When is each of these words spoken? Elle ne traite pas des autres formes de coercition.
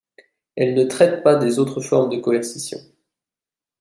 Elle 0.55 0.73
ne 0.73 0.85
traite 0.85 1.21
pas 1.21 1.35
des 1.35 1.59
autres 1.59 1.79
formes 1.79 2.09
de 2.09 2.17
coercition. 2.17 2.79